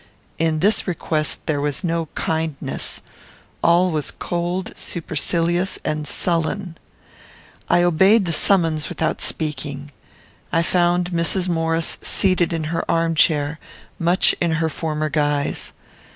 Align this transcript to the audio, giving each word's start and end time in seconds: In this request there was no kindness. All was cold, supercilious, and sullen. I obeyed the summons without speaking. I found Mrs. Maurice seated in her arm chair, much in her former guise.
In 0.39 0.61
this 0.61 0.87
request 0.87 1.45
there 1.45 1.61
was 1.61 1.83
no 1.83 2.07
kindness. 2.15 3.01
All 3.63 3.91
was 3.91 4.09
cold, 4.09 4.75
supercilious, 4.75 5.77
and 5.85 6.07
sullen. 6.07 6.75
I 7.69 7.83
obeyed 7.83 8.25
the 8.25 8.33
summons 8.33 8.89
without 8.89 9.21
speaking. 9.21 9.91
I 10.51 10.63
found 10.63 11.11
Mrs. 11.11 11.47
Maurice 11.49 11.99
seated 12.01 12.51
in 12.51 12.63
her 12.73 12.83
arm 12.89 13.13
chair, 13.13 13.59
much 13.99 14.33
in 14.41 14.53
her 14.53 14.69
former 14.69 15.09
guise. 15.09 15.71